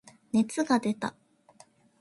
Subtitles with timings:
[0.31, 1.13] 熱が出た。